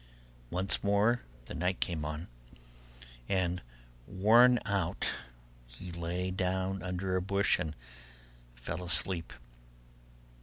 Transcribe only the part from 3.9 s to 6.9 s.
worn out he lay down